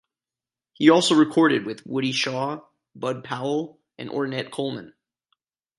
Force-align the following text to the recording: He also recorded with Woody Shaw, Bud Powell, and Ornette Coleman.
He 0.73 0.89
also 0.89 1.13
recorded 1.13 1.63
with 1.67 1.85
Woody 1.85 2.11
Shaw, 2.11 2.61
Bud 2.95 3.23
Powell, 3.23 3.79
and 3.99 4.09
Ornette 4.09 4.49
Coleman. 4.49 4.95